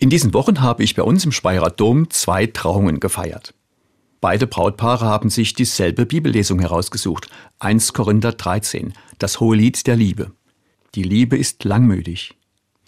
[0.00, 3.52] In diesen Wochen habe ich bei uns im Speyerer Dom zwei Trauungen gefeiert.
[4.22, 7.28] Beide Brautpaare haben sich dieselbe Bibellesung herausgesucht.
[7.58, 10.32] 1 Korinther 13, das hohe Lied der Liebe.
[10.94, 12.34] Die Liebe ist langmütig.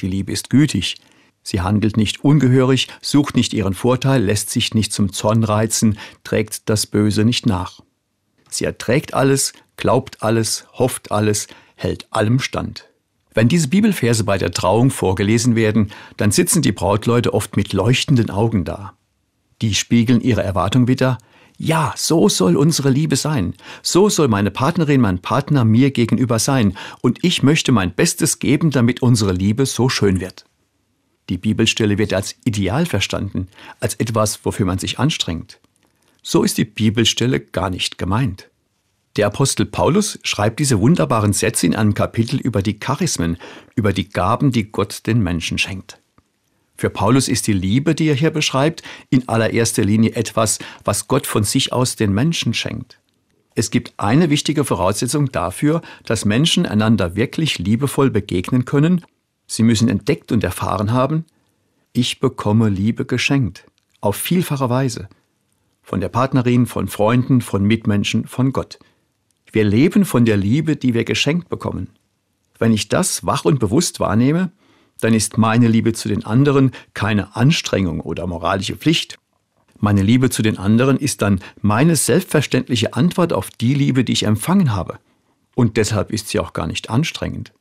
[0.00, 1.02] Die Liebe ist gütig.
[1.42, 6.70] Sie handelt nicht ungehörig, sucht nicht ihren Vorteil, lässt sich nicht zum Zorn reizen, trägt
[6.70, 7.80] das Böse nicht nach.
[8.48, 12.88] Sie erträgt alles, glaubt alles, hofft alles, hält allem stand.
[13.34, 18.30] Wenn diese Bibelverse bei der Trauung vorgelesen werden, dann sitzen die Brautleute oft mit leuchtenden
[18.30, 18.94] Augen da.
[19.62, 21.18] Die spiegeln ihre Erwartung wieder.
[21.56, 23.54] Ja, so soll unsere Liebe sein.
[23.82, 26.76] So soll meine Partnerin, mein Partner mir gegenüber sein.
[27.00, 30.44] Und ich möchte mein Bestes geben, damit unsere Liebe so schön wird.
[31.28, 33.48] Die Bibelstelle wird als Ideal verstanden,
[33.80, 35.60] als etwas, wofür man sich anstrengt.
[36.22, 38.50] So ist die Bibelstelle gar nicht gemeint.
[39.16, 43.36] Der Apostel Paulus schreibt diese wunderbaren Sätze in einem Kapitel über die Charismen,
[43.74, 46.00] über die Gaben, die Gott den Menschen schenkt.
[46.76, 51.26] Für Paulus ist die Liebe, die er hier beschreibt, in allererster Linie etwas, was Gott
[51.26, 52.98] von sich aus den Menschen schenkt.
[53.54, 59.04] Es gibt eine wichtige Voraussetzung dafür, dass Menschen einander wirklich liebevoll begegnen können.
[59.46, 61.26] Sie müssen entdeckt und erfahren haben,
[61.92, 63.66] ich bekomme Liebe geschenkt,
[64.00, 65.10] auf vielfache Weise.
[65.82, 68.78] Von der Partnerin, von Freunden, von Mitmenschen, von Gott.
[69.52, 71.90] Wir leben von der Liebe, die wir geschenkt bekommen.
[72.58, 74.50] Wenn ich das wach und bewusst wahrnehme,
[75.00, 79.18] dann ist meine Liebe zu den anderen keine Anstrengung oder moralische Pflicht.
[79.78, 84.22] Meine Liebe zu den anderen ist dann meine selbstverständliche Antwort auf die Liebe, die ich
[84.22, 84.98] empfangen habe.
[85.54, 87.52] Und deshalb ist sie auch gar nicht anstrengend.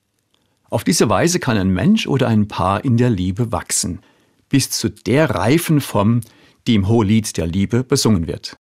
[0.70, 4.00] Auf diese Weise kann ein Mensch oder ein Paar in der Liebe wachsen,
[4.48, 6.22] bis zu der reifen Form,
[6.68, 8.58] die im Hohelied der Liebe besungen wird.